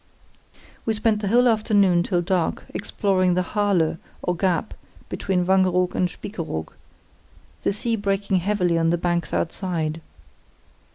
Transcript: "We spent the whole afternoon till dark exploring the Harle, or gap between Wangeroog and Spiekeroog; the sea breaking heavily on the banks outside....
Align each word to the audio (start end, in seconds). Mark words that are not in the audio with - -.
"We 0.83 0.95
spent 0.95 1.21
the 1.21 1.27
whole 1.27 1.47
afternoon 1.47 2.01
till 2.01 2.23
dark 2.23 2.63
exploring 2.73 3.35
the 3.35 3.43
Harle, 3.43 3.97
or 4.23 4.35
gap 4.35 4.73
between 5.09 5.45
Wangeroog 5.45 5.93
and 5.95 6.09
Spiekeroog; 6.09 6.69
the 7.61 7.71
sea 7.71 7.95
breaking 7.97 8.37
heavily 8.37 8.79
on 8.79 8.89
the 8.89 8.97
banks 8.97 9.31
outside.... 9.31 10.01